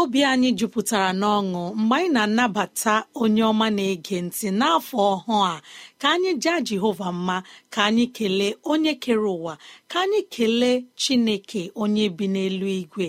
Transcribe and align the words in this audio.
Obi 0.00 0.20
anyị 0.30 0.50
jupụtara 0.58 1.10
n'ọṅụ 1.20 1.62
mgbe 1.80 1.96
anyị 1.96 2.08
na-anabata 2.14 2.94
onye 3.22 3.42
ọma 3.50 3.66
na-ege 3.76 4.16
ntị 4.26 4.46
n'afọ 4.60 4.96
ọhụụ 5.14 5.36
a. 5.52 5.54
Ka 6.00 6.08
anyị 6.14 6.30
jaa 6.42 6.58
jehova 6.66 7.08
mma 7.18 7.36
ka 7.74 7.80
anyị 7.88 8.04
kelee 8.16 8.52
onye 8.72 8.92
kere 9.02 9.28
ụwa 9.36 9.54
ka 9.90 9.98
anyị 10.04 10.20
kelee 10.34 10.76
chineke 11.00 11.62
onye 11.82 12.04
bi 12.16 12.26
n'elu 12.34 12.66
igwe. 12.80 13.06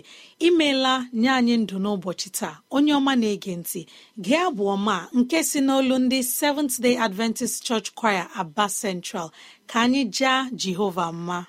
Imeela 0.47 0.93
nye 1.19 1.29
anyị 1.37 1.55
ndụ 1.61 1.75
n'ụbọchị 1.83 2.29
taa 2.37 2.55
onye 2.75 2.91
ọma 2.99 3.13
na-ege 3.21 3.53
ntị. 3.61 3.81
Gee 4.25 4.41
abụ 4.47 4.63
ọma 4.75 4.95
nke 5.17 5.37
si 5.49 5.59
n'olu 5.67 5.95
ndị 6.03 6.19
Seventh 6.39 6.75
Day 6.83 6.95
Adventist 7.05 7.57
Church 7.67 7.87
Choir 7.99 8.25
Aba 8.39 8.65
Central. 8.81 9.27
Ka 9.69 9.77
anyị 9.85 10.01
jaa 10.17 10.39
jehova 10.61 11.05
mma. 11.11 11.39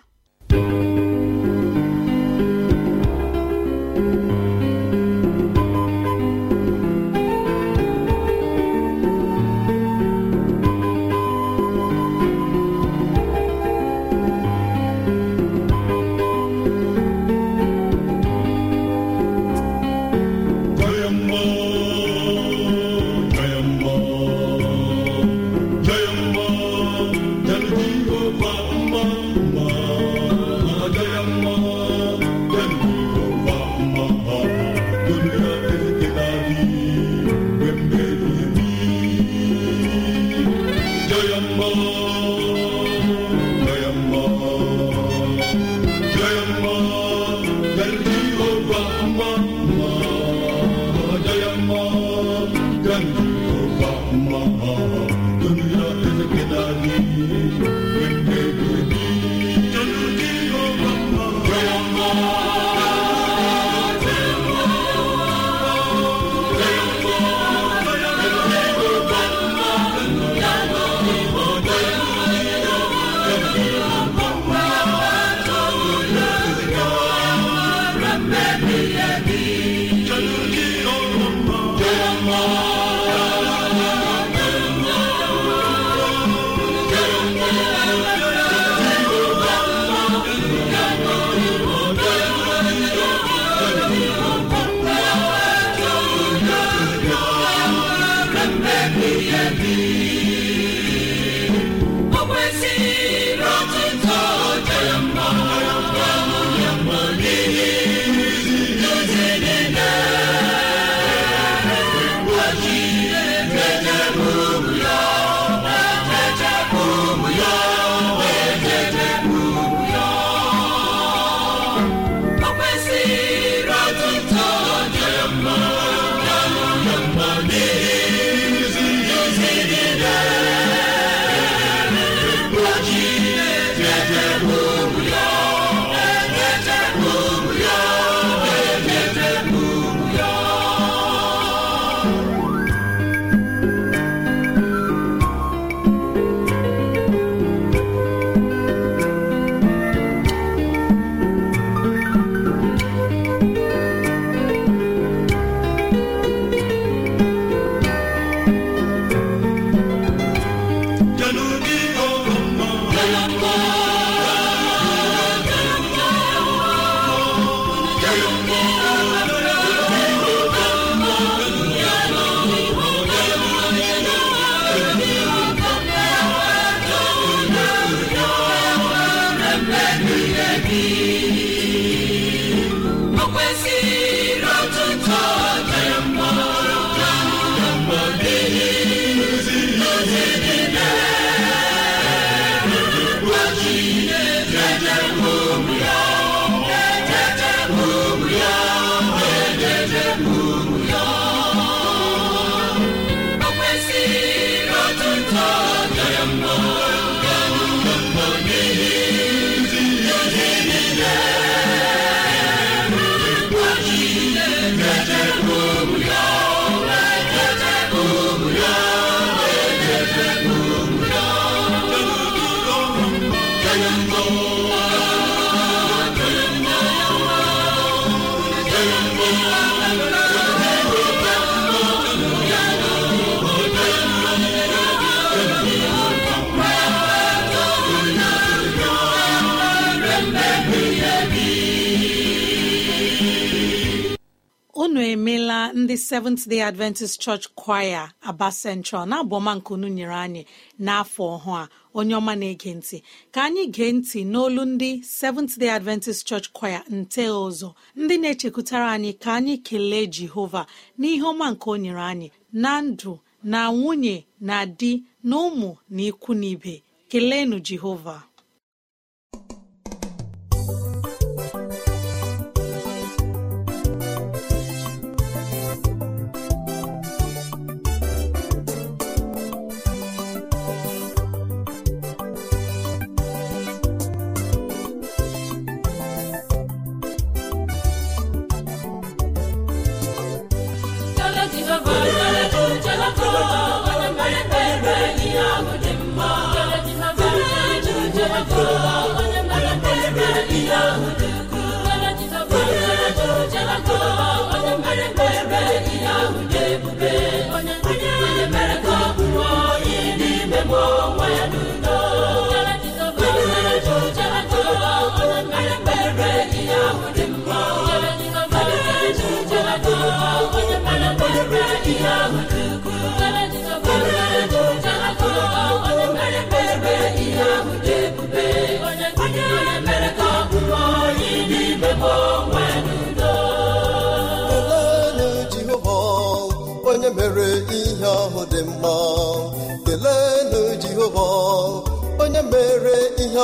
Ndị 245.83 245.97
seventh 245.99 246.45
day 246.49 246.63
adventist 246.63 247.21
church 247.25 247.47
choir 247.57 248.05
aba 248.31 248.49
central 248.63 249.05
na-abụ 249.11 249.35
ọma 249.41 249.53
nke 249.59 249.71
unu 249.75 249.89
nyere 249.97 250.15
anyị 250.25 250.43
n'afọ 250.87 251.23
ọhụụ 251.37 251.53
a. 251.63 251.69
Onye 251.99 252.15
ọma 252.21 252.33
na-ege 252.41 252.71
ntị 252.79 252.97
ka 253.35 253.41
anyị 253.47 253.63
gee 253.75 253.93
ntị 253.99 254.19
n'olu 254.33 254.63
ndị 254.73 254.91
seventh 255.19 255.55
day 255.61 255.71
adventist 255.79 256.21
church 256.29 256.49
choir 256.59 256.83
nte 256.99 257.25
ụzọ. 257.45 257.69
Ndị 258.01 258.15
na-echekwutara 258.23 258.87
anyị 258.95 259.11
ka 259.23 259.31
anyị 259.39 259.55
kelee 259.67 260.07
jehova 260.15 260.63
n'ihe 261.01 261.25
ọma 261.33 261.47
nke 261.53 261.67
o 261.71 261.77
nyere 261.83 262.03
anyị 262.13 262.29
na 262.63 262.73
ndụ 262.87 263.13
na 263.53 263.61
nwunye 263.77 264.17
na 264.49 264.57
di 264.79 264.93
na 265.29 265.37
ụmụ 265.47 265.71
na 265.95 266.03
ikwu 266.11 266.31
na 266.41 266.47
ibe. 266.55 266.75
Keleenụ 267.11 267.57
jehova. 267.67 268.17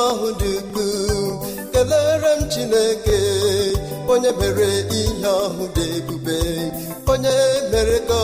Ahụ 0.07 0.27
dị 0.41 0.51
ukwuu. 0.61 1.29
Kelere 1.73 2.33
m 2.41 2.43
chineke 2.53 3.19
onye 4.13 4.31
mere 4.41 4.71
ihe 4.99 5.29
ahụ 5.45 5.65
dị 5.77 5.85
ebube. 5.99 6.39
Onye 7.13 7.35
mere 7.73 7.99
ka 8.09 8.19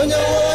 onye 0.00 0.16
nwanyị 0.16 0.47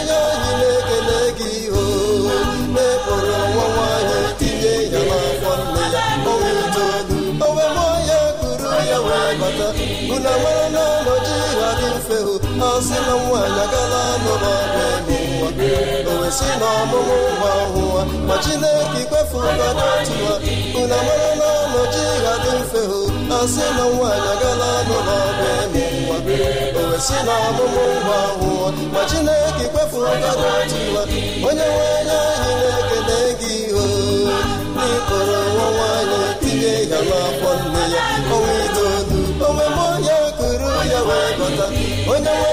si 16.37 16.45
na 16.59 16.67
ọmụmụ 16.81 17.17
nwa 17.39 17.51
hụwa 17.73 18.01
ma 18.27 18.35
chineke 18.43 18.99
ikpefugadị 19.03 19.83
otu 19.93 20.13
ha. 20.27 20.35
Unu 20.79 20.95
amara 20.99 21.29
na 21.39 21.47
ọnọchi 21.63 22.03
ga-adị 22.23 22.51
mfe 22.59 22.81
hụ 22.89 22.99
asị 23.37 23.65
na 23.77 23.83
nwaanyị 23.93 24.29
agala 24.33 24.67
anụ 24.79 24.97
n'ọbụ 25.07 25.45
eme 25.61 25.83
nwa. 26.05 26.17
O 26.95 26.99
si 27.05 27.17
na 27.27 27.33
ọmụmụ 27.47 27.83
nwa 28.05 28.17
hụwa 28.39 28.67
ma 28.93 29.01
chineke 29.09 29.63
ikpefugadị 29.65 30.27
otu 30.31 30.79
ha. 30.95 31.03
Onye 31.47 31.65
nwe 31.73 31.85
anya 31.97 32.19
anyị 32.33 32.53
na-ekele 32.61 33.19
gị 33.39 33.53
o 33.81 33.85
n'ịkpọrọ 34.75 35.39
nwa 35.55 35.67
nwaanyị 35.75 36.19
tinye 36.41 36.73
ya 36.91 36.99
n'afọ 37.09 37.49
nne 37.65 37.83
ya. 37.95 38.03
Ọnwa 38.35 38.53
itoolu 38.65 39.19
omeme 39.47 39.83
onye 39.95 40.15
kụrụ 40.37 40.69
ya 40.91 40.99
wee 41.07 41.31
bata. 41.39 41.65
Onye 42.13 42.33
nwe 42.39 42.51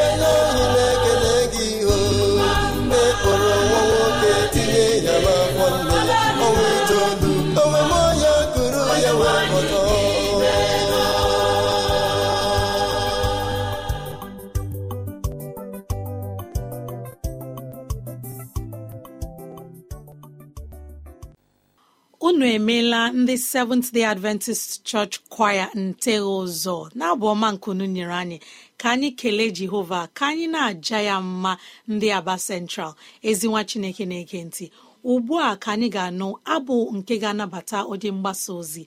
emeela 23.09 23.13
ndị 23.13 23.37
seventh 23.39 23.93
day 23.93 24.05
adventist 24.05 24.85
church 24.85 25.19
choir 25.37 25.69
nte 25.75 26.21
ụzọ 26.21 26.91
na-abụ 26.95 27.27
ọma 27.33 27.49
nkunu 27.55 27.85
nyere 27.87 28.15
anyị 28.15 28.39
ka 28.81 28.91
anyị 28.91 29.11
kelee 29.17 29.51
jehova 29.51 30.09
ka 30.15 30.27
anyị 30.27 30.47
na-aja 30.49 30.99
ya 31.09 31.21
mma 31.21 31.57
ndị 31.89 32.09
aba 32.19 32.37
central. 32.39 32.95
Ezinwa 33.23 33.65
chineke 33.65 34.05
na-ege 34.07 34.45
ntị. 34.45 34.71
Ugbu 35.05 35.35
a 35.41 35.57
ka 35.57 35.73
anyị 35.73 35.89
ga-anụ 35.95 36.29
abụ 36.45 36.77
nke 36.97 37.15
ga-anabata 37.23 37.79
onye 37.93 38.11
mgbasa 38.13 38.53
ozi 38.53 38.87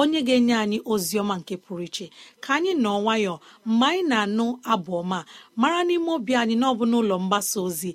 onye 0.00 0.20
ga-enye 0.26 0.54
anyị 0.62 0.78
ozi 0.92 1.14
ọma 1.22 1.34
nke 1.40 1.54
pụrụ 1.64 1.82
iche. 1.88 2.06
Ka 2.44 2.50
anyị 2.56 2.72
nọ 2.84 2.92
nwayọọ 3.02 3.36
mgbe 3.66 3.86
anyị 3.90 4.02
na-anụ 4.10 4.46
abụ 4.72 4.90
ọma 5.02 5.18
mara 5.60 5.80
n'ime 5.86 6.10
obi 6.16 6.32
anyị 6.40 6.54
na 6.60 6.66
ọ 6.72 6.74
bụ 6.78 6.84
n'ụlọ 6.90 7.14
mgbasa 7.24 7.58
ozi 7.66 7.90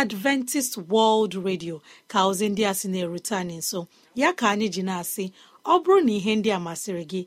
adventist 0.00 0.72
world 0.90 1.32
radio 1.46 1.76
ka 2.10 2.18
ozi 2.28 2.46
ndị 2.50 2.62
a 2.70 2.72
sị 2.78 2.86
na-erute 2.92 3.34
anyị 3.40 3.56
nso. 3.62 3.80
Ya 4.20 4.28
ka 4.38 4.44
anyị 4.52 4.66
ji 4.74 4.82
na-asị 4.88 5.24
ọ 5.64 5.74
bụrụ 5.82 5.98
na 6.06 6.12
ihe 6.18 6.32
ndị 6.36 6.50
a 6.56 6.58
masịrị 6.66 7.04
gị 7.10 7.20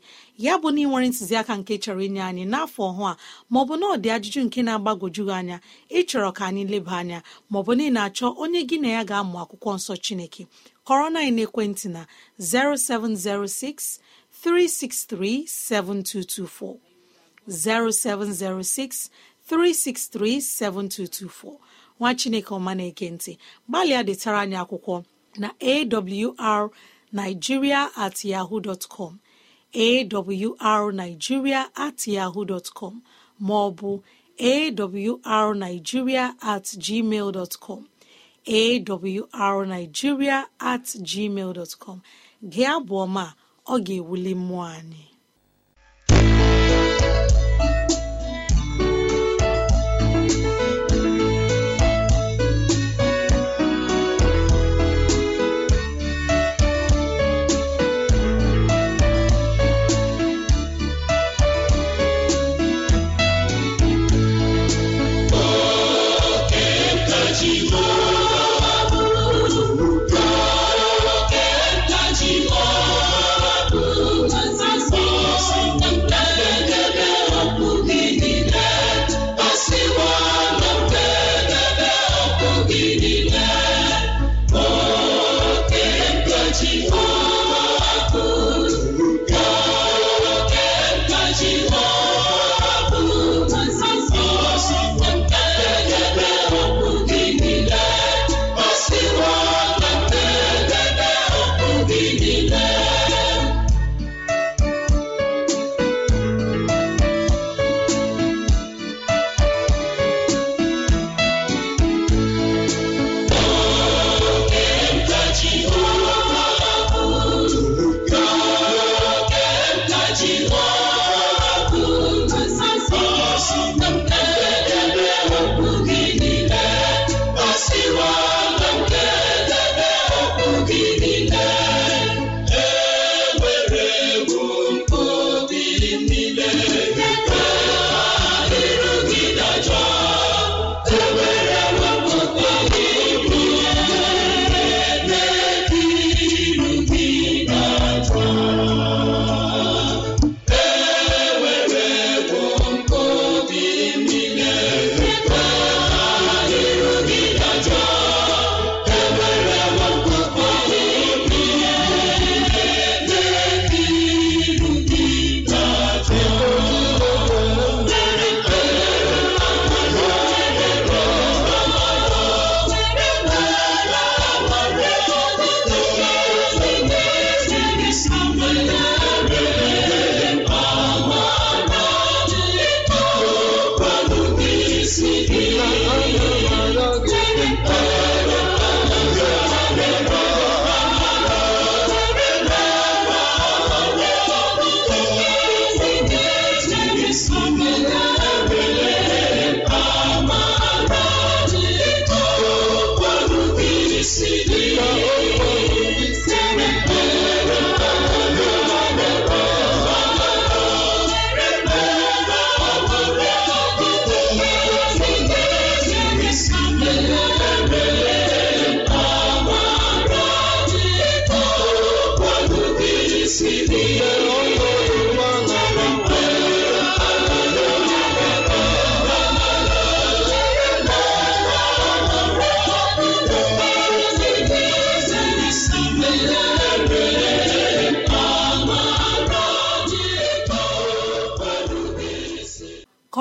ya 0.44 0.52
bụ 0.60 0.68
na 0.74 0.80
ị 0.84 0.86
nwere 0.88 1.06
ntụziaka 1.10 1.52
nke 1.60 1.74
chọrọ 1.82 2.00
inye 2.08 2.22
anyị 2.30 2.44
n'afọ 2.52 2.80
ọhụụ 2.90 3.04
a 3.12 3.14
maọbụ 3.52 3.74
na 3.80 3.86
ọ 3.92 3.96
dị 4.02 4.08
ajụjụ 4.16 4.40
nke 4.46 4.60
na-agbagwoju 4.66 5.22
gị 5.28 5.34
anya 5.40 5.56
ịchọrọ 5.98 6.28
ka 6.36 6.42
anyị 6.48 6.62
leba 6.72 6.92
anya 7.02 7.18
maọbụ 7.52 7.70
na 7.78 7.82
ị 7.88 7.90
na-achọ 7.96 8.26
onye 8.42 8.60
gị 8.68 8.76
na 8.82 8.88
ya 8.96 9.02
ga-amụ 9.08 9.36
akwụkwọ 9.42 9.70
nsọ 9.78 9.92
Chineke 10.04 10.42
kọrọ 10.86 11.06
na 11.14 11.20
ekwentị 11.44 11.86
na 11.96 12.02
0706 12.38 14.00
363 14.44 15.48
7224 15.48 16.76
0706 17.48 19.10
363 19.48 20.40
7224 20.40 21.58
nwa 22.00 22.10
Chineke 22.18 22.50
ọma 22.54 22.72
na-eke 22.78 23.06
ntị 23.14 23.32
gbalịa 23.68 24.00
detara 24.08 24.38
anyị 24.44 24.56
akwụkwọ 24.62 24.94
na 25.42 25.48
awrnigeria 27.16 27.90
at 27.96 28.24
yahoo 28.24 28.60
dot 28.60 28.88
com 28.88 29.18
awrnigeria 30.60 31.66
at 31.76 32.06
yahoo 32.06 32.44
dot 32.44 32.70
com 32.74 33.02
ma 33.40 33.54
ọ 33.54 33.74
bụ 33.74 34.02
awrnigeria 34.38 36.34
at 36.42 36.64
gmail 36.64 37.32
dot 37.32 37.56
com 37.60 37.86
awrnigeria 38.46 40.44
at 40.60 40.84
gmail 40.84 41.52
dot 41.54 41.74
com. 41.78 42.00
Gị 42.44 42.64
abụ 42.64 42.94
ọma 43.04 43.32
ọ 43.66 43.78
ga-ewuli 43.84 44.34
mmụọ 44.34 44.64
anyị. 44.76 45.04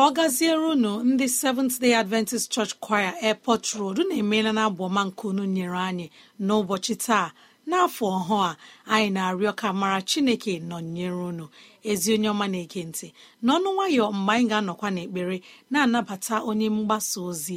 ọ 0.06 0.12
gaziere 0.18 0.66
unu 0.74 0.92
ndị 1.04 1.28
seventh 1.42 1.80
day 1.82 1.94
adventist 2.02 2.52
church 2.54 2.74
choir 2.86 3.14
airport 3.22 3.66
road 3.80 3.98
na-emeela 4.10 4.52
na 4.54 4.62
abụ 4.70 4.82
ọma 4.90 5.02
nke 5.08 5.24
unu 5.32 5.44
nyere 5.56 5.80
anyị 5.90 6.08
n'ụbọchị 6.46 6.96
taa. 7.06 7.28
N'afọ 7.70 8.06
ọhụụ 8.18 8.38
a 8.50 8.52
anyị 8.94 9.10
na-arịọ 9.16 9.52
ka 9.60 9.68
mara 9.80 10.00
chineke 10.10 10.54
nọnyere 10.70 11.20
unu 11.30 11.46
ezi 11.90 12.08
onye 12.16 12.30
ọma 12.34 12.46
na-ege 12.52 12.82
ntị. 12.90 13.08
N'ọnụ 13.46 13.70
nwayọ 13.76 14.06
mgbe 14.18 14.32
anyị 14.34 14.46
ga-anọkwa 14.52 14.88
n'ekpere 14.96 15.38
na-anabata 15.72 16.36
onye 16.50 16.68
mgbasa 16.76 17.18
ozi 17.30 17.56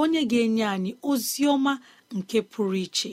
onye 0.00 0.20
ga-enye 0.30 0.64
anyị 0.74 0.90
ozi 1.10 1.42
ọma 1.54 1.72
nke 2.16 2.38
pụrụ 2.50 2.76
iche. 2.86 3.12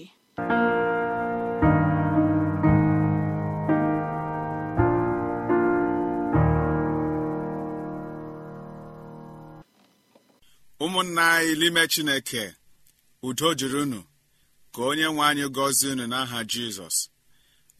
Ụmụnna 10.83 11.23
anyị 11.35 11.53
n'ime 11.59 11.81
chineke 11.91 12.43
udo 13.27 13.47
jiri 13.59 13.79
unu. 13.83 13.99
Ka 14.73 14.81
onye 14.89 15.05
nwe 15.13 15.23
anyị 15.29 15.45
gọzie 15.55 15.89
unu 15.93 16.05
n'aha 16.11 16.39
jizọs. 16.51 16.97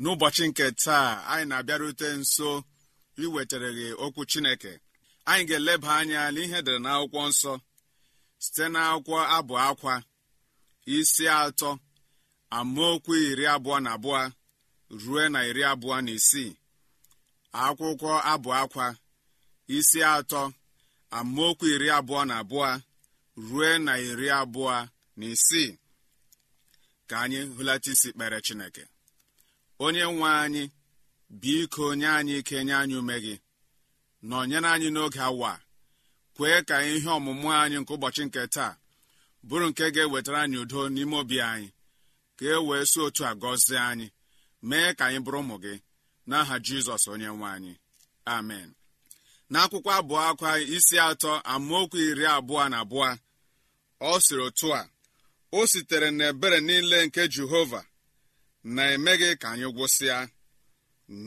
N'ụbọchị 0.01 0.43
nke 0.49 0.65
taa 0.83 1.07
anyị 1.31 1.45
na-abịarute 1.49 2.07
nso 2.21 2.49
iwetara 3.23 3.69
gị 3.77 3.87
okwu 4.03 4.21
chineke. 4.31 4.73
Anyị 5.29 5.43
ga-eleba 5.49 5.89
anya 5.99 6.21
n'ihe 6.33 6.59
dere 6.65 6.79
n'akwụkwọ 6.85 7.21
nsọ 7.31 7.51
site 8.43 8.65
n'akwụkwọ 8.73 9.17
abụ 9.37 9.53
akwa 9.67 9.93
isi 10.95 11.25
atọ 11.41 11.69
amaokwu 12.57 13.13
iri 13.29 13.45
abụọ 13.55 13.77
na 13.83 13.89
abụọ 13.95 14.21
ruo 15.03 15.23
na 15.33 15.39
iri 15.49 15.61
abụọ 15.71 15.95
na 16.05 16.11
isii. 16.17 16.51
Akwụkwọ 17.63 18.11
abụ 18.31 18.49
akwa 18.61 18.85
isi 19.77 19.99
atọ 20.15 20.41
amaokwu 21.17 21.65
iri 21.73 21.87
abụọ 21.97 22.21
na 22.29 22.35
abụọ 22.41 22.69
ruo 23.47 23.69
na 23.85 23.93
iri 24.07 24.27
abụọ 24.39 24.75
na 25.17 25.25
isii. 25.33 25.69
Ka 27.09 27.15
anyị 27.23 27.39
hụlata 27.55 27.89
isi 27.93 28.09
kpere 28.13 28.39
chineke. 28.45 28.83
Onye 29.79 30.03
nwe 30.15 30.29
anyị 30.43 30.63
biko 31.41 31.85
nye 31.95 32.07
anyị 32.17 32.33
ike 32.39 32.57
nye 32.65 32.73
anyị 32.81 32.95
ume 33.01 33.15
gị. 33.23 33.35
Nọnyere 34.29 34.67
anyị 34.75 34.89
n'oge 34.95 35.19
awa 35.29 35.51
kwee 36.35 36.61
ka 36.69 36.75
ihe 36.93 37.09
ọmụmụ 37.17 37.47
anyị 37.61 37.77
nke 37.81 37.91
ụbọchị 37.95 38.23
nke 38.27 38.41
taa 38.55 38.71
bụrụ 39.47 39.65
nke 39.69 39.85
ga-ewetara 39.95 40.39
anyị 40.43 40.57
udo 40.63 40.81
n'ime 40.93 41.15
obi 41.21 41.37
anyị 41.51 41.69
ka 42.37 42.45
e 42.45 42.55
wee 42.67 42.85
si 42.91 42.99
otu 43.05 43.21
a 43.25 43.31
gọzie 43.41 43.79
anyị 43.91 44.07
mee 44.69 44.89
ka 44.97 45.03
anyị 45.07 45.19
bụrụ 45.25 45.39
ụmụ 45.43 45.55
gị 45.63 45.73
n'aha 46.29 46.55
jizọs 46.65 47.03
onye 47.11 47.27
nwe 47.37 47.47
anyị. 47.55 47.73
Amen. 48.35 48.69
N'akwụkwọ 49.51 49.91
abụọ 49.99 50.19
akwa 50.29 50.49
isi 50.75 50.95
atọ 51.07 51.31
amaokwu 51.53 51.97
iri 52.09 52.25
abụọ 52.35 52.63
na 52.71 52.77
abụọ 52.83 53.09
ọ 54.01 54.19
sịrị 54.25 54.43
otu 54.47 54.67
a 54.79 54.81
o 55.51 55.67
sitere 55.67 56.11
n'ebere 56.11 56.59
niile 56.67 57.05
nke 57.07 57.23
jehova 57.33 57.81
na-emeghị 58.75 59.29
ka 59.41 59.47
anyị 59.53 59.67
gwụsịa 59.75 60.17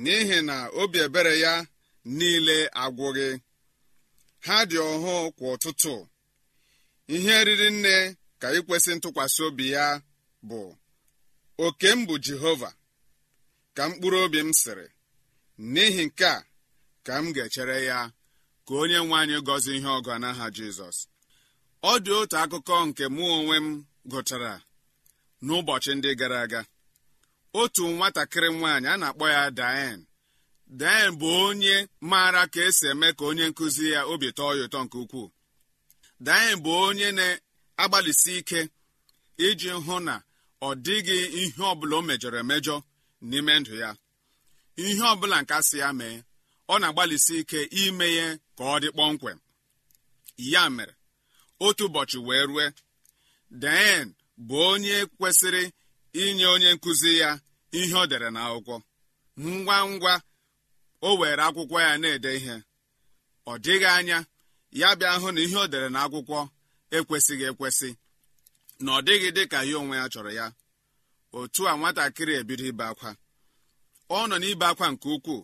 n'ihi 0.03 0.39
na 0.49 0.57
obi 0.81 0.99
ebere 1.07 1.35
ya 1.45 1.55
niile 2.19 2.57
agwụghị. 2.83 3.29
Ha 4.47 4.57
dị 4.71 4.77
ọhụụ 4.93 5.33
kwa 5.37 5.47
ụtụtụ. 5.55 5.95
Ihe 7.15 7.37
riri 7.47 7.69
nne 7.77 7.95
ka 8.41 8.49
ikwesị 8.59 8.91
ntụkwasị 8.97 9.41
obi 9.49 9.67
ya 9.77 9.87
bụ 10.49 10.61
oke 11.65 11.89
m 11.97 12.07
bụ 12.07 12.15
jehova 12.25 12.71
ka 13.77 13.83
mkpụrụ 13.89 14.19
obi 14.25 14.39
m 14.47 14.51
sịrị 14.61 14.87
n'ihi 15.73 16.03
nke 16.09 16.25
a 16.27 16.45
ka 17.07 17.15
m 17.23 17.33
ga-echere 17.35 17.79
ya 17.91 17.99
ka 18.67 18.73
onye 18.83 18.99
nwe 19.05 19.17
anyị 19.21 19.37
gọzie 19.47 19.75
ihe 19.79 19.89
ọgụ 19.99 20.11
n'aha 20.23 20.47
jizọs. 20.57 20.99
Ọ 21.83 21.93
dị 22.05 22.11
otu 22.21 22.37
akụkọ 22.43 22.75
nke 22.89 23.05
mụ 23.17 23.25
onwe 23.39 23.57
m 23.65 23.85
gụchara 24.11 24.53
n'ụbọchị 25.45 25.93
ndị 25.97 26.11
gara 26.21 26.39
aga 26.45 26.61
otu 27.61 27.83
nwatakịrị 27.97 28.49
nwaanyị 28.59 28.89
a 28.93 28.97
na-akpọ 29.01 29.25
ya 29.35 29.43
Diane. 29.59 30.05
Diane 30.79 31.11
bụ 31.21 31.29
onye 31.47 31.75
maara 32.11 32.43
ka 32.53 32.61
esi 32.69 32.87
eme 32.93 33.09
ka 33.19 33.25
onye 33.31 33.45
nkụzi 33.51 33.85
ya 33.95 34.01
obi 34.13 34.29
tọọ 34.39 34.53
ya 34.59 34.65
ụtọ 34.67 34.79
nke 34.85 34.97
ukwuu. 35.05 35.29
Diane 36.25 36.55
bụ 36.65 36.71
onye 36.87 37.09
na-agbalịsi 37.19 38.33
ike 38.41 38.61
iji 39.47 39.71
hụ 39.87 39.97
na 40.07 40.15
ọ 40.67 40.71
dịghị 40.85 41.19
ihe 41.41 41.63
ọbụla 41.73 41.95
o 41.97 42.03
mejọrọ 42.09 42.39
emejọ 42.45 42.77
n'ime 43.29 43.55
ndụ 43.61 43.75
ya. 43.83 43.91
Ihe 44.85 45.03
ọbụla 45.13 45.37
nke 45.43 45.53
asị 45.59 45.77
ya 45.83 45.89
mee 45.99 46.17
ọ 46.73 46.75
na-agbalịsi 46.81 47.35
ike 47.41 47.61
ime 47.83 48.07
ya 48.19 48.27
ka 48.57 48.63
ọ 48.65 48.77
dị 48.83 48.89
kpọmkwem. 48.95 49.39
Ya 50.53 50.63
mere 50.77 50.95
otu 51.67 51.83
ụbọchị 51.89 52.19
wee 52.27 52.45
rue 52.51 52.67
Diane 53.51 54.13
bụ 54.39 54.57
onye 54.73 55.07
kwesịrị 55.07 55.73
inye 56.13 56.47
onye 56.55 56.71
nkụzi 56.75 57.11
ya 57.23 57.31
ihe 57.79 57.95
o 57.95 58.07
dere 58.11 58.29
n'akwụkwọ. 58.31 58.77
Ngwa 59.41 59.77
ngwa 59.91 60.15
o 61.03 61.11
were 61.19 61.43
akwụkwọ 61.47 61.77
ya 61.87 61.93
na-ede 62.03 62.31
ihe. 62.39 62.57
Ọ 63.47 63.59
dịghị 63.65 63.87
anya 63.99 64.19
ya 64.81 64.89
bịa 64.99 65.15
hụ 65.21 65.29
na 65.35 65.41
ihe 65.41 65.57
o 65.57 65.67
dere 65.73 65.89
n'akwụkwọ 65.95 66.39
ekwesịghị 66.97 67.45
ekwesị 67.51 67.89
na 68.85 68.91
ọ 68.99 69.03
dịghị 69.07 69.29
dị 69.37 69.43
ka 69.53 69.59
ya 69.69 69.77
onwe 69.81 69.97
ya 70.01 70.07
chọrọ 70.13 70.31
ya. 70.39 70.47
Otu 71.39 71.63
a 71.69 71.77
nwatakịrị 71.79 72.33
ebido 72.41 72.65
ibe 72.71 72.85
akwa. 72.91 73.11
Ọ 74.11 74.27
nọ 74.29 74.37
n'ibe 74.43 74.67
akwa 74.71 74.87
nke 74.93 75.09
ukwuu 75.17 75.43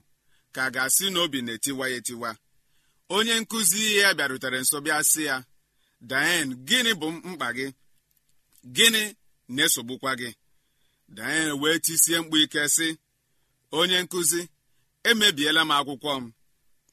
ka 0.54 0.62
ga-asị 0.74 1.04
na 1.12 1.18
obi 1.24 1.38
na-etiwa 1.46 1.84
ya 1.90 1.96
etiwa. 2.00 2.30
Onye 3.14 3.34
nkụzi 3.40 3.82
ya 4.00 4.08
bịarutere 4.18 4.58
nso 4.62 4.76
bịa 4.84 5.00
sị 5.10 5.22
ya 5.30 5.36
Diane 6.00 6.54
gịnị 6.68 6.92
bụ 7.00 7.06
mkpa 7.12 7.48
gị? 7.56 7.66
Gịnị 8.74 9.02
na-esogbukwa 9.48 10.12
gị? 10.20 10.30
Diane 11.08 11.52
wee 11.52 11.78
tisie 11.78 12.20
mkpu 12.20 12.36
ike 12.36 12.68
sị 12.68 12.88
onye 13.78 13.98
nkụzi 14.02 14.40
emebiela 15.10 15.62
m 15.64 15.70
akwụkwọ 15.78 16.12
m. 16.22 16.32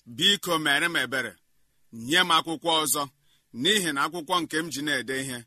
Biko 0.05 0.53
mere 0.65 0.88
m 0.88 0.95
ebere. 1.03 1.31
Nye 2.07 2.19
m 2.23 2.29
akwụkwọ 2.38 2.71
ọzọ. 2.83 3.03
N'ihi 3.62 3.89
na 3.93 4.01
akwụkwọ 4.05 4.36
nke 4.41 4.57
m 4.63 4.67
ji 4.73 4.81
na-ede 4.86 5.15
ihe 5.21 5.38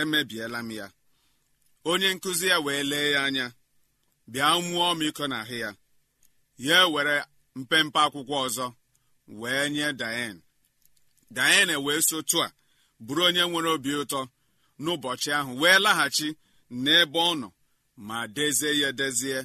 emebiela 0.00 0.58
m 0.62 0.70
ya. 0.78 0.86
Onye 1.90 2.08
nkụzi 2.14 2.46
ya 2.52 2.56
wee 2.64 2.82
lee 2.90 3.10
ya 3.14 3.20
anya. 3.26 3.46
Bịa 4.32 4.48
mụọ 4.66 4.88
m 4.98 5.02
iko 5.08 5.24
n'ahụ 5.30 5.54
ya. 5.64 5.70
Ya 6.66 6.78
were 6.92 7.16
mpempe 7.58 7.98
akwụkwọ 8.04 8.36
ọzọ 8.46 8.66
wee 9.40 9.70
nye 9.74 9.92
Diane 9.92 10.40
Diane 11.30 11.76
wee 11.84 12.00
sotu 12.08 12.38
a 12.44 12.52
bụrụ 13.04 13.22
onye 13.28 13.42
nwere 13.50 13.68
obi 13.74 13.90
ụtọ. 14.02 14.20
N'ụbọchị 14.82 15.30
ahụ 15.38 15.52
wee 15.60 15.78
laghachi 15.84 16.28
n'ebe 16.82 17.18
ọ 17.18 17.32
nọ 17.40 17.48
ma 18.06 18.16
dezie 18.36 18.70
ya 18.80 18.88
edezie 18.92 19.38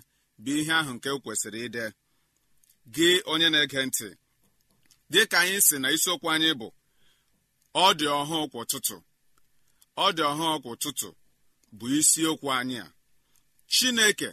bụ 0.43 0.51
ihe 0.59 0.73
ahụ 0.79 0.91
nke 0.95 1.09
kwesịrị 1.23 1.59
ide. 1.67 1.85
Gị 2.93 3.07
onye 3.31 3.47
na-ege 3.49 3.81
ntị 3.85 4.07
dị 5.11 5.21
ka 5.31 5.37
anyị 5.43 5.59
si 5.67 5.75
na 5.79 5.87
isiokwu 5.95 6.27
anyị 6.33 6.49
bụ 6.59 6.67
ọ 7.73 7.85
dị 7.97 8.05
ọhụụ 8.19 8.43
kwa 8.51 8.59
ụtụtụ 8.63 8.95
ọ 10.03 10.07
dị 10.15 10.21
ọhụụ 10.31 10.55
kwa 10.63 10.71
ụtụtụ 10.75 11.07
bụ 11.77 11.85
isiokwu 11.99 12.47
anyị 12.57 12.77
a. 12.85 12.87
Chineke 13.73 14.29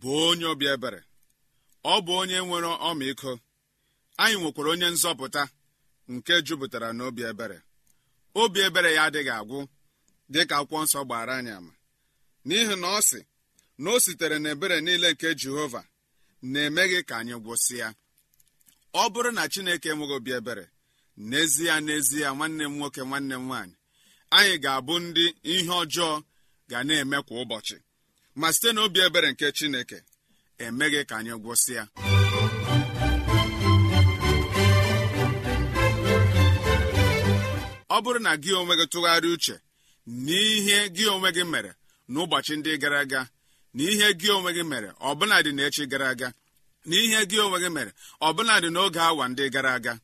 bụ 0.00 0.10
onye 0.28 0.46
obi 0.52 0.66
ebere 0.74 1.00
ọ 1.84 1.94
bụ 2.04 2.12
onye 2.20 2.38
nwere 2.46 2.70
ọmịiko 2.88 3.32
anyị 4.22 4.36
nwekwara 4.40 4.68
onye 4.74 4.88
nzọpụta 4.94 5.42
nke 6.12 6.34
jupụtara 6.46 6.88
n'obi 6.96 7.22
ebere. 7.30 7.58
Obi 8.40 8.58
ebere 8.66 8.90
ya 8.96 9.02
adịghị 9.08 9.32
agwụ. 9.40 9.58
Dịka 10.32 10.54
akwụkwọ 10.60 10.78
nsọ 10.84 11.00
gbara 11.06 11.34
anyị 11.38 11.50
ama. 11.58 11.72
N'ihi 12.46 12.74
na 12.82 12.86
ọ 12.98 13.00
sị 13.08 13.20
na 13.82 13.88
o 13.94 14.00
sitere 14.04 14.36
n'ebere 14.42 14.76
niile 14.86 15.08
nke 15.12 15.28
jehova 15.40 15.82
na-emeghị 16.50 16.98
ka 17.08 17.14
anyị 17.20 17.34
gwụsịa. 17.44 17.88
Ọ 18.92 19.04
bụrụ 19.12 19.30
na 19.36 19.42
chineke 19.52 19.88
enweghị 19.92 20.14
obi 20.18 20.30
ebere 20.38 20.64
n'ezie 21.28 21.74
n'ezie 21.86 22.26
nwanne 22.36 22.64
m 22.68 22.74
nwoke 22.78 23.00
nwanne 23.08 23.34
m 23.38 23.44
nwaanyị 23.48 23.74
anyị 24.36 24.54
ga-abụ 24.64 24.94
ndị 25.04 25.24
ihe 25.52 25.72
ọjọọ 25.82 26.12
ga 26.70 26.78
na-eme 26.86 27.18
kwa 27.26 27.36
ụbọchị. 27.42 27.76
Ma 28.40 28.48
site 28.54 28.70
na 28.74 28.80
obi 28.86 28.98
ebere 29.06 29.28
nke 29.32 29.46
chineke 29.58 29.98
emeghị 30.64 31.00
ka 31.08 31.14
anyị 31.18 31.34
gwụsịa. 31.42 31.82
Ọ 37.94 37.96
bụrụ 38.04 38.18
na 38.26 38.32
gị 38.42 38.50
onwe 38.60 38.74
gị 38.80 38.86
tụgharịa 38.92 39.32
uche 39.34 39.54
n'ihe 40.24 40.78
gị 40.96 41.04
onwe 41.14 41.30
gị 41.36 41.44
mere 41.52 41.70
n'ụbọchị 42.12 42.54
ndị 42.58 42.72
gara 42.82 42.98
aga 43.04 43.20
na 43.74 43.82
ihe 43.92 44.08
gị 44.20 44.28
onwe 44.36 44.50
gị 44.56 44.62
mere 44.70 44.88
ọbụladị 45.08 45.50
n'echi 45.56 45.84
gara 45.92 46.06
aga 46.12 46.28
na 46.88 46.96
gị 47.30 47.36
onwe 47.44 47.58
gị 47.62 47.70
mere 47.76 47.90
ọbụladị 48.28 48.68
n'oge 48.74 49.00
awa 49.08 49.24
ndị 49.30 49.44
gara 49.54 49.70
aga 49.78 49.94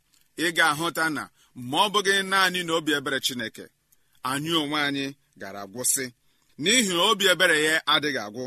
ị 0.45 0.47
ga-ahụta 0.57 1.05
na 1.17 1.23
ma 1.71 1.77
ọ 1.87 1.89
bụghị 1.93 2.15
naanị 2.31 2.61
na 2.67 2.73
obi 2.79 2.91
ebere 2.99 3.19
chineke 3.27 3.65
anyị 4.31 4.53
onwe 4.63 4.79
anyị 4.89 5.07
gara 5.41 5.63
gwụsị 5.73 6.05
n'ihi 6.63 6.93
na 6.97 7.03
obi 7.11 7.25
ebere 7.33 7.57
ya 7.67 7.75
adịghị 7.95 8.21
agwụ 8.27 8.45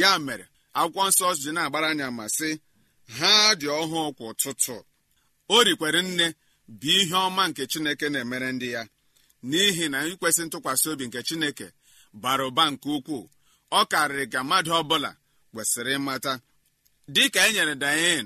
ya 0.00 0.10
mere 0.26 0.44
akwụkwọ 0.80 1.02
nsọ 1.08 1.26
ji 1.40 1.50
na-agbara 1.54 1.88
anya 1.92 2.06
ma 2.18 2.24
sị 2.36 2.48
ha 3.18 3.32
dị 3.60 3.66
ọhụụ 3.80 4.02
kwa 4.16 4.26
ụtụtụ. 4.32 4.76
O 5.54 5.64
rikwere 5.66 6.00
nne 6.02 6.26
bụ 6.80 6.88
ihe 7.00 7.14
ọma 7.26 7.42
nke 7.48 7.62
chineke 7.70 8.06
na-emere 8.12 8.48
ndị 8.52 8.68
ya. 8.74 8.82
N'ihi 9.48 9.84
na 9.92 9.98
ikwesị 10.10 10.42
ntụkwasị 10.46 10.86
obi 10.92 11.04
nke 11.06 11.20
chineke 11.28 11.66
bara 12.22 12.44
ụba 12.48 12.64
nke 12.72 12.88
ukwuu. 12.96 13.24
Ọ 13.78 13.80
karịrị 13.90 14.26
ka 14.32 14.40
mmadụ 14.44 14.70
ọbụla 14.80 15.10
kwesịrị 15.52 15.92
ịmata. 15.98 16.32
Dịka 17.14 17.40
e 17.48 17.52
nyere 17.54 17.74
dayen 17.82 18.24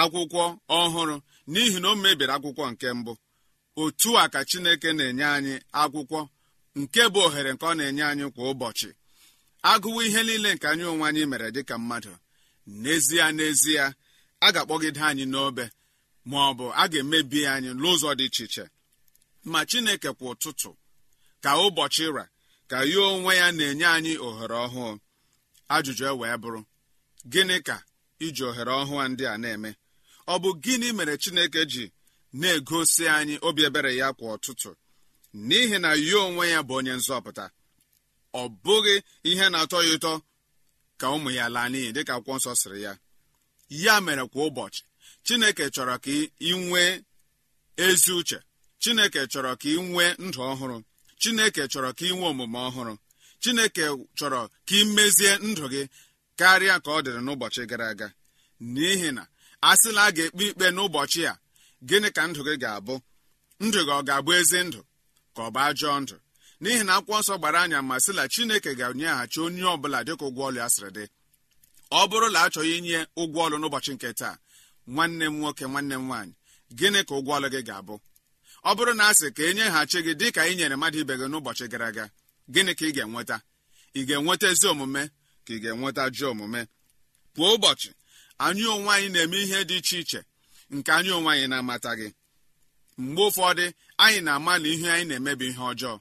akwụkwọ 0.00 0.42
ọhụrụ 0.78 1.16
n'ihi 1.52 1.78
na 1.82 1.88
o 1.88 1.96
mebiri 2.02 2.32
akwụkwọ 2.36 2.64
nke 2.72 2.88
mbụ 2.98 3.12
otu 3.82 4.10
a 4.18 4.28
ka 4.32 4.40
chineke 4.48 4.88
na-enye 4.96 5.24
anyị 5.36 5.54
akwụkwọ 5.82 6.20
nke 6.80 7.02
bụ 7.12 7.18
ohere 7.26 7.50
nke 7.54 7.64
ọ 7.66 7.74
na-enye 7.78 8.04
anyị 8.10 8.26
kwa 8.34 8.44
ụbọchị. 8.52 8.88
Agụwa 9.70 10.00
ihe 10.06 10.20
niile 10.26 10.50
nke 10.54 10.66
anyị 10.72 10.84
onwe 10.92 11.04
anyị 11.08 11.22
mere 11.30 11.48
dịka 11.54 11.74
mmadụ 11.78 12.12
n'ezie 12.82 13.24
n'ezie 13.36 13.84
a 14.40 14.52
ga-akpọgide 14.54 15.00
anyị 15.10 15.24
n'obe 15.32 15.64
ma 16.30 16.40
bụ 16.58 16.66
a 16.74 16.84
ga-emebi 16.92 17.40
anyị 17.54 17.70
n'ụzọ 17.80 18.10
dị 18.18 18.24
iche 18.28 18.44
iche. 18.48 18.64
Ma 19.52 19.60
chineke 19.70 20.10
kwa 20.18 20.26
ụtụtụ 20.32 20.70
ka 21.42 21.50
ụbọchị 21.64 22.06
ra 22.16 22.24
ka 22.70 22.78
ya 22.92 23.00
onwe 23.12 23.32
ya 23.40 23.46
na-enye 23.56 23.86
anyị 23.96 24.12
ohere 24.26 24.54
ọhụụ. 24.66 24.88
Ajụjụ 25.74 26.04
e 26.06 26.10
wee 26.20 26.36
bụrụ 26.42 26.60
gịnị 27.32 27.56
ka 27.66 27.76
iji 28.24 28.42
ohere 28.48 28.72
ọhụụ 28.80 28.96
ndị 29.10 29.24
a 29.32 29.34
na-eme? 29.42 29.70
Ọ 30.26 30.34
bụ 30.42 30.50
gịnị 30.64 30.88
mere 30.96 31.14
chineke 31.22 31.62
ji 31.72 31.84
na-egosi 32.40 33.04
anyị 33.16 33.34
obi 33.46 33.62
ebere 33.68 33.92
ya 34.00 34.08
kwa 34.18 34.28
ụtụtụ? 34.36 34.70
N'ihi 35.46 35.78
na 35.84 35.90
ya 36.08 36.16
onwe 36.26 36.44
ya 36.54 36.60
bụ 36.66 36.72
onye 36.78 36.92
nzọpụta 37.00 37.44
ọ 38.40 38.42
bụghị 38.64 38.94
ihe 39.30 39.46
na-atọ 39.52 39.78
ya 39.86 39.92
ụtọ 39.96 40.12
ka 41.00 41.06
ụmụ 41.14 41.30
ya 41.38 41.44
laa 41.54 41.68
n'iyi 41.72 41.88
dịka 41.96 42.12
akwụkwọ 42.16 42.34
nsọ 42.38 42.52
sịrị 42.60 42.80
ya. 42.86 42.92
Ya 43.84 43.94
mere 44.04 44.24
kwa 44.32 44.42
ụbọchị 44.48 44.82
chineke 45.24 45.64
chọrọ 45.74 45.94
ka 46.04 46.10
ị 46.48 46.50
nwee 46.66 46.92
ezi 47.86 48.12
uche. 48.20 48.38
Chineke 48.82 49.20
chọrọ 49.32 49.52
ka 49.60 49.68
ị 49.68 49.76
nwee 49.90 50.10
ndụ 50.26 50.40
ọhụrụ. 50.52 50.76
Chineke 51.20 51.62
chọrọ 51.72 51.90
ka 51.98 52.04
ị 52.06 52.12
nwee 52.16 52.28
omume 52.30 52.58
ọhụrụ. 52.68 52.94
Chineke 53.42 53.84
chọrọ 54.18 54.40
ka 54.66 54.74
ị 54.78 54.84
mezie 54.94 55.32
ndụ 55.48 55.64
gị 55.72 55.82
karịa 56.38 56.76
ka 56.84 56.90
ọ 56.90 56.98
dịrị 57.04 57.20
n'ụbọchị 57.26 57.62
gara 57.70 57.86
aga. 57.92 58.08
N'ihi 58.72 59.10
na 59.16 59.22
a 59.60 59.70
sịla 59.80 60.02
a 60.08 60.10
ga-ekpe 60.16 60.44
ikpe 60.50 60.66
n'ụbọchị 60.76 61.22
a 61.30 61.34
gịnị 61.88 62.08
ka 62.16 62.22
ndụ 62.30 62.40
gị 62.46 62.54
ga-abụ? 62.62 62.94
Ndụ 63.64 63.80
gị 63.86 63.92
ọ 63.98 64.00
ga-abụ 64.08 64.30
ezi 64.40 64.60
ndụ? 64.68 64.80
Ka 65.34 65.40
ọ 65.46 65.50
bụ 65.54 65.58
ajọọ 65.68 65.96
ndụ? 66.02 66.16
N'ihi 66.62 66.82
na 66.86 66.92
akwụkwọ 66.98 67.18
nsọ 67.22 67.34
gbara 67.40 67.60
anya 67.64 67.78
ma 67.88 67.96
sị 68.04 68.12
na 68.18 68.24
chineke 68.32 68.70
ga-enyeghachi 68.78 69.38
onye 69.46 69.62
ọbụla 69.74 69.98
dịka 70.06 70.24
ụgwọ 70.28 70.42
ọlụ 70.48 70.58
ya 70.62 70.68
sịrị 70.74 70.90
dị. 70.96 71.04
Ọ 71.90 72.00
bụrụ 72.10 72.28
na 72.34 72.40
achọghị 72.46 72.72
inye 72.78 72.98
ụgwọ 73.22 73.38
ọlụ 73.46 73.56
n'ụbọchị 73.60 73.92
nke 73.94 74.08
taa 74.20 74.34
nwanne 74.94 75.26
m 75.30 75.34
nwoke 75.40 75.64
nwanne 75.72 75.94
m 75.98 76.04
nwaanyị 76.08 76.32
gịnị 76.78 77.00
ka 77.08 77.14
ụgwọ 77.18 77.32
ọlụ 77.38 77.48
gị 77.54 77.60
ga-abụ? 77.68 77.94
Ọ 78.64 78.70
bụrụ 78.76 78.92
na 78.94 79.04
a 79.08 79.14
sị 79.14 79.26
ka 79.36 79.42
e 79.42 79.54
nyeghachi 79.54 79.98
gị 80.06 80.12
dịka 80.20 80.42
ị 80.50 80.54
nyere 80.56 80.76
mmadụ 80.76 80.98
ibe 81.02 81.14
gị 81.20 81.26
n'ụbọchị 81.30 81.64
gara 81.72 81.86
aga 81.90 82.04
gịnị 82.52 82.72
ka 82.78 82.84
ị 82.86 82.92
ga-enweta? 82.96 83.36
Ị 83.94 84.00
ga-enweta 84.08 84.46
ezi 84.52 84.66
omume? 84.72 85.02
Ka 85.44 85.50
ị 85.54 85.58
ga-enweta 85.62 86.00
ajọ 86.06 86.26
omume? 86.32 86.60
Kwa 87.36 87.46
ụbọchị 87.54 87.90
anyị 88.44 88.64
onwe 88.74 88.90
anyị 88.94 89.08
na-eme 89.14 89.36
ihe 89.44 89.58
dị 89.68 89.76
iche 89.80 89.98
iche 90.00 90.20
nke 90.74 90.90
anyị 90.92 91.10
onwe 91.16 91.30
anyị 91.34 91.46
na-amataghị 91.52 92.08
mgbe 92.98 93.22
ụfọdụ 93.28 93.64
anyị 94.04 94.20
na-amalị 94.26 94.68
ihe 94.74 94.88
anyị 94.94 95.04
na-eme 95.08 95.32
bụ 95.38 95.44
ihe 95.50 95.62
ọjọọ. 95.70 95.94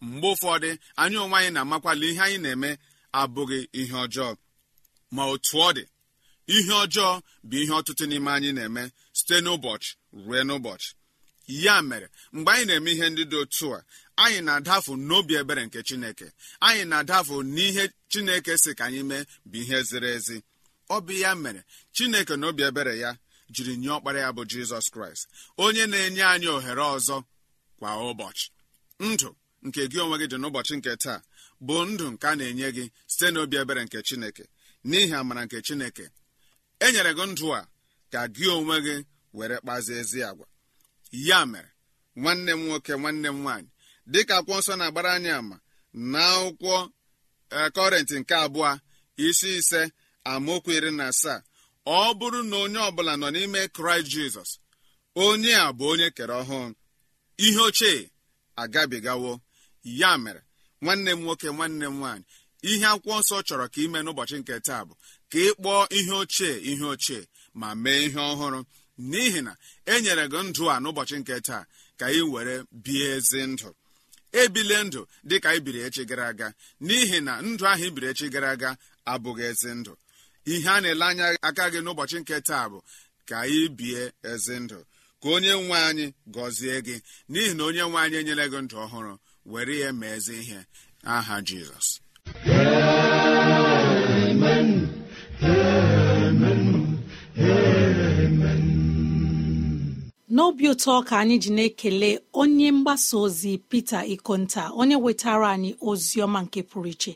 Mgbe 0.00 0.26
ụfọdụ 0.34 0.68
anyị 1.02 1.16
onwe 1.24 1.36
anyị 1.40 1.50
na-amakwala 1.54 2.04
ihe 2.10 2.20
anyị 2.26 2.38
na-eme 2.44 2.70
abụghị 3.20 3.58
ihe 3.80 3.94
ọjọọ. 4.04 4.28
Ma 5.14 5.22
otu 5.32 5.56
ọ 5.58 5.68
dị 5.76 5.84
ihe 6.54 6.72
ọjọọ 6.84 7.08
bụ 7.48 7.56
ihe 7.62 7.72
ọtụtụ 7.78 8.04
n'ime 8.10 8.30
anyị 8.36 8.50
na-eme 8.56 8.82
site 9.18 9.36
n'ụbọchị 9.44 9.90
ruo 10.24 10.40
n'ụbọchị. 10.48 10.88
Ya 11.46 11.82
mere 11.82 12.08
mgbe 12.32 12.50
anyị 12.52 12.64
na-eme 12.66 12.90
ihe 12.92 13.10
ndị 13.10 13.24
dị 13.30 13.36
otu 13.42 13.66
a 13.76 13.84
anyị 14.16 14.40
na-adafu 14.46 14.92
n'obi 14.96 15.34
ebere 15.40 15.66
nke 15.66 15.82
chineke. 15.82 16.32
Anyị 16.60 16.84
na-adafu 16.90 17.42
n'ihe 17.42 17.84
chineke 18.08 18.58
si 18.58 18.74
ka 18.74 18.84
anyị 18.84 19.02
mee 19.10 19.24
bụ 19.50 19.56
ihe 19.62 19.78
ziri 19.88 20.08
ezi. 20.16 20.42
Ọ 20.90 20.96
bụ 21.00 21.12
ya 21.12 21.34
mere 21.34 21.64
chineke 21.92 22.36
na 22.36 22.46
obi 22.48 22.62
ebere 22.62 22.98
ya 22.98 23.10
jiri 23.50 23.76
nye 23.76 23.88
ọkpara 23.96 24.20
ya 24.20 24.30
bụ 24.32 24.42
jizọs 24.50 24.86
kraịst 24.92 25.28
onye 25.56 25.86
na-enye 25.86 26.24
anyị 26.24 26.48
ohere 26.56 26.82
ọzọ 26.96 27.16
kwa 27.78 27.90
ụbọchị. 28.10 28.46
Ndụ 29.00 29.28
nke 29.66 29.80
gị 29.90 29.98
onwe 30.04 30.16
gị 30.20 30.26
dị 30.32 30.36
n'ụbọchị 30.40 30.74
nke 30.78 30.92
taa 30.96 31.20
bụ 31.66 31.74
ndụ 31.90 32.06
nke 32.12 32.26
a 32.26 32.34
na-enye 32.38 32.68
gị 32.76 32.84
site 33.12 33.30
n'obi 33.32 33.56
ebere 33.62 33.82
nke 33.84 33.98
chineke. 34.06 34.44
N'ihi 34.88 35.14
amara 35.20 35.42
nke 35.44 35.58
chineke 35.66 36.04
e 36.84 36.92
nyere 36.92 37.12
gị 37.18 37.24
ndụ 37.32 37.46
a 37.58 37.68
ka 38.12 38.20
gị 38.34 38.46
onwe 38.56 38.76
gị 38.86 38.94
were 39.36 39.56
kpazie 39.62 39.96
ezi 40.02 40.20
agwa. 40.28 40.46
Ya 41.10 41.46
mere 41.46 41.68
nwanne 42.16 42.52
m 42.52 42.60
nwoke 42.66 42.92
nwanne 43.00 43.28
m 43.28 43.38
nwaanyị 43.42 43.68
dịka 44.12 44.34
akwụkwọ 44.38 44.58
nsọ 44.60 44.72
na-agbara 44.78 45.10
anyị 45.16 45.30
ama 45.38 45.56
na 46.12 46.20
akwụkwọ 46.34 46.76
kọrentị 47.76 48.14
nke 48.20 48.34
abụọ 48.44 48.70
isi 49.26 49.48
ise 49.58 49.80
amaokwu 50.30 50.70
iri 50.76 50.90
na 50.98 51.04
asaa 51.12 51.38
ọ 51.86 52.14
bụrụ 52.18 52.40
na 52.50 52.56
onye 52.64 52.78
ọbụla 52.88 53.12
nọ 53.20 53.26
n'ime 53.34 53.60
kraịst 53.76 54.08
jizọs 54.12 54.50
onye 55.24 55.52
a 55.54 55.66
bụ 55.78 55.84
onye 55.92 56.08
kere 56.16 56.34
ọhụụ 56.42 56.74
ihe 57.44 57.60
ochie 57.68 58.10
agabigawo. 58.62 59.32
Ya 59.84 60.18
mere 60.18 60.42
nwanne 60.82 61.10
m 61.14 61.20
nwoke 61.24 61.46
nwanne 61.56 61.86
m 61.86 61.94
nwaanyị 62.00 62.24
ihe 62.70 62.86
akwụkwọ 62.92 63.18
nsọ 63.20 63.36
chọrọ 63.46 63.64
ka 63.72 63.78
ime 63.84 63.98
n'ụbọchị 64.04 64.36
nke 64.40 64.54
taa 64.66 64.82
bụ 64.88 64.94
ka 65.30 65.38
ị 65.38 65.48
kpọọ 65.58 65.80
ihe 65.98 66.12
ochie 66.22 66.52
ihe 66.70 66.84
ochie 66.92 67.20
ma 67.60 67.68
mee 67.82 68.00
ihe 68.06 68.18
ọhụrụ. 68.32 68.60
N'ihi 68.98 69.40
na 69.44 69.52
e 69.86 70.00
nyere 70.02 70.24
gị 70.32 70.40
ndụ 70.48 70.64
a 70.74 70.76
n'ụbọchị 70.82 71.16
nke 71.20 71.40
taa 71.40 71.64
ka 71.98 72.06
ị 72.10 72.20
were 72.32 72.64
bie 72.84 73.06
ezi 73.16 73.42
ndụ. 73.46 73.68
Ebile 74.32 74.78
ndụ 74.84 75.00
dị 75.28 75.36
ka 75.40 75.50
ibiri 75.58 75.80
echi 75.86 76.04
gara 76.04 76.26
aga. 76.28 76.48
N'ihi 76.86 77.18
na 77.26 77.32
ndụ 77.42 77.64
ahụ 77.72 77.84
ibiri 77.88 78.06
echi 78.12 78.26
gara 78.34 78.50
aga 78.50 78.70
abụghị 79.12 79.44
ezi 79.50 79.70
ndụ. 79.80 79.92
Ihe 80.52 80.68
a 80.70 80.80
na-ele 80.80 81.04
anya 81.04 81.26
aka 81.48 81.64
gị 81.72 81.80
n'ụbọchị 81.84 82.16
nke 82.20 82.36
taa 82.48 82.68
bụ 82.70 82.78
ka 83.28 83.38
ị 83.46 83.68
bie 83.78 84.02
ezi 84.32 84.56
ndụ. 84.64 84.78
Ka 85.22 85.28
onye 85.34 85.52
nwe 85.64 85.78
anyị 85.88 86.06
gọzie 86.34 86.76
gị. 86.86 86.96
N'ihi 87.30 87.52
na 87.56 87.62
onye 87.68 87.82
nwe 87.90 87.98
anyị 88.04 88.16
enyere 88.20 88.44
gị 88.52 88.60
ndụ 88.64 88.76
ọhụrụ 88.84 89.12
were 89.52 89.74
ya 89.82 89.90
mee 89.92 90.14
ezi 90.16 90.34
ihe. 90.42 90.60
Aha 91.14 91.36
jizọs. 91.46 91.88
N'obi 100.36 100.64
ụtọ 100.72 100.92
ka 101.08 101.14
anyị 101.22 101.36
ji 101.42 101.50
na-ekele 101.56 102.10
onye 102.40 102.68
mgbasa 102.76 103.14
ozi 103.24 103.52
Pita 103.70 103.98
Ikonta 104.14 104.62
onye 104.80 104.96
wetara 105.04 105.48
anyị 105.54 105.70
ozi 105.88 106.16
ọma 106.26 106.40
nke 106.44 106.60
pụrụ 106.70 106.88
iche 106.94 107.12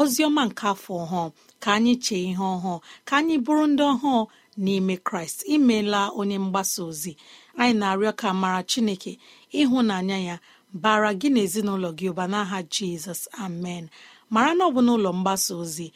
ozi 0.00 0.20
ọma 0.28 0.42
nke 0.48 0.64
afọ 0.72 0.92
ọhụụ. 1.04 1.32
Ka 1.62 1.68
anyị 1.76 1.92
chee 2.04 2.22
ihe 2.30 2.42
ọhụụ 2.54 2.74
ka 3.08 3.14
anyị 3.20 3.34
bụrụ 3.44 3.64
ndị 3.72 3.82
ọhụụ 3.92 4.16
n'ime 4.64 4.94
kraịst. 5.06 5.38
Imeela 5.54 6.00
onye 6.20 6.36
mgbasa 6.44 6.80
ozi. 6.90 7.12
Anyị 7.60 7.74
na-arịọ 7.80 8.12
ka 8.20 8.28
mara 8.42 8.60
chineke 8.70 9.12
ịhụnanya 9.60 10.18
ya 10.28 10.36
bara 10.82 11.10
gị 11.20 11.28
na 11.34 11.40
ezinụlọ 11.46 11.88
gị 11.98 12.06
ụba 12.12 12.24
n'aha 12.32 12.58
jizọs. 12.74 13.20
Amen. 13.44 13.84
Mara 14.34 14.52
na 14.58 14.62
ọ 14.68 14.70
bụ 14.74 14.80
n'ụlọ 14.86 15.10
mgbasa 15.18 15.52
ozi 15.62 15.86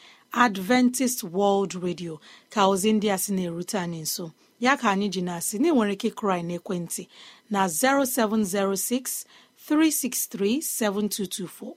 adventist 0.45 1.19
world 1.37 1.73
radio 1.85 2.15
ka 2.53 2.61
ozi 2.73 2.89
ndị 2.97 3.07
a 3.11 3.17
sị 3.23 3.31
na-erute 3.37 3.77
anyị 3.85 4.01
nso. 4.07 4.25
Ya 4.65 4.73
ka 4.81 4.87
anyị 4.95 5.09
ji 5.15 5.21
na-asị 5.27 5.57
na 5.63 5.69
nwere 5.75 5.93
ike 5.97 6.11
n'ekwentị 6.49 7.03
na 7.51 7.61
0706 7.67 9.25
363 9.69 10.63
7224 10.63 11.75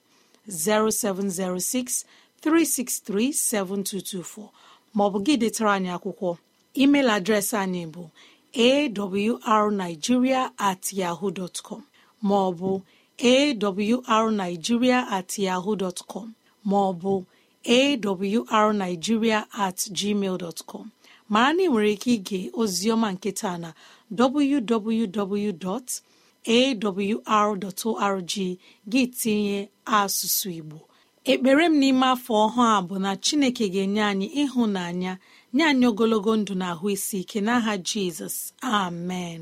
0706 0.48 2.06
363 2.42 3.34
7224 3.34 4.50
maọbụ 4.96 5.18
gị 5.26 5.34
detara 5.42 5.72
anyị 5.78 5.90
akwụkwọ. 5.98 6.30
Email 6.82 7.08
adreesị 7.16 7.56
anyị 7.64 7.84
bụ 7.94 8.04
awrnigeria 9.54 10.42
at 10.58 10.84
yahoo 11.00 11.32
dot 11.38 11.58
maọbụ 12.24 12.82
awrnigeria 14.16 15.00
at 15.18 15.32
yahoo 15.46 15.76
dot 15.76 16.00
com 16.12 16.28
maọbụ 16.66 17.12
awrnigeria 17.66 19.40
at 19.66 19.78
gmail 19.98 20.38
dot 20.38 20.60
com. 20.66 20.92
Mara 21.34 21.52
na 21.56 21.62
ị 21.64 21.68
nwere 21.72 21.92
ike 21.96 22.10
ige 22.18 22.40
oziọma 22.62 23.08
nke 23.16 23.30
na 23.64 23.70
www.awr.org 24.20 25.54
gị 28.92 29.02
tinye 29.20 29.60
asụsụ 29.98 30.50
Igbo. 30.60 30.78
Ekpere 31.32 31.66
m 31.72 31.76
n'ime 31.80 32.06
afọ 32.14 32.34
ọhụụ 32.46 32.62
a 32.76 32.82
bụ 32.88 32.96
na 33.04 33.12
Chineke 33.24 33.66
ga-enye 33.74 34.02
anyị 34.12 34.28
ịhụnanya 34.44 35.14
nye 35.56 35.64
anyị 35.70 35.86
ogologo 35.92 36.32
ndụ 36.40 36.54
na 36.62 36.66
ahụ 36.74 36.86
isi 36.96 37.18
ike 37.24 37.40
n'aha 37.46 37.74
Jizọs. 37.88 38.38
Amen. 38.80 39.42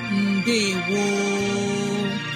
gboo 0.87 2.30